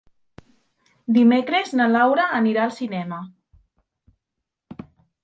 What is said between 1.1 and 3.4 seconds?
Dimecres na Laura anirà al cinema.